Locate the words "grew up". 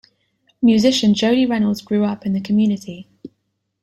1.83-2.25